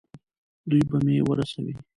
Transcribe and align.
دوی 0.69 0.81
به 0.89 0.97
مې 1.05 1.17
ورسوي. 1.27 1.73